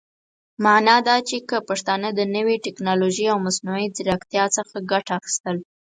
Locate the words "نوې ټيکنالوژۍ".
2.35-3.25